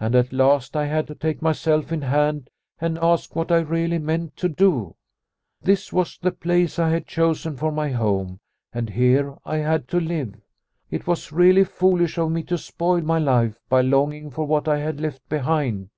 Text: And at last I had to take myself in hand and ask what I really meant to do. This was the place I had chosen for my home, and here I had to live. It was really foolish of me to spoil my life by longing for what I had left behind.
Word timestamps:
And 0.00 0.14
at 0.14 0.32
last 0.32 0.74
I 0.78 0.86
had 0.86 1.06
to 1.08 1.14
take 1.14 1.42
myself 1.42 1.92
in 1.92 2.00
hand 2.00 2.48
and 2.80 2.98
ask 3.02 3.36
what 3.36 3.52
I 3.52 3.58
really 3.58 3.98
meant 3.98 4.34
to 4.38 4.48
do. 4.48 4.94
This 5.60 5.92
was 5.92 6.16
the 6.16 6.32
place 6.32 6.78
I 6.78 6.88
had 6.88 7.06
chosen 7.06 7.58
for 7.58 7.70
my 7.70 7.90
home, 7.90 8.40
and 8.72 8.88
here 8.88 9.36
I 9.44 9.58
had 9.58 9.88
to 9.88 10.00
live. 10.00 10.36
It 10.90 11.06
was 11.06 11.32
really 11.32 11.64
foolish 11.64 12.16
of 12.16 12.30
me 12.32 12.42
to 12.44 12.56
spoil 12.56 13.02
my 13.02 13.18
life 13.18 13.58
by 13.68 13.82
longing 13.82 14.30
for 14.30 14.46
what 14.46 14.66
I 14.68 14.78
had 14.78 15.00
left 15.02 15.28
behind. 15.28 15.90